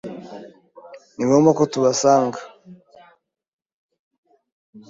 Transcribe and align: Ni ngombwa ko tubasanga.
Ni 1.15 1.23
ngombwa 1.25 1.51
ko 1.57 1.63
tubasanga. 1.71 2.39